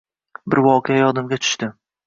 [0.53, 1.73] Bir voqea yodimga tushdi